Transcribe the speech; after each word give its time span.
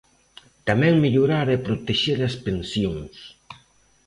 Tamén 0.67 1.01
mellorar 1.03 1.47
e 1.55 1.57
protexer 1.67 2.19
as 2.29 2.35
pensións. 2.45 3.15